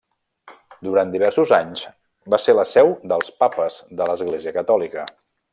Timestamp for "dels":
3.15-3.31